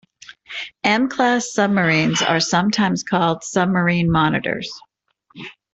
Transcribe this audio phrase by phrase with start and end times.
[0.83, 4.73] M-class submarines are sometimes called submarine monitors.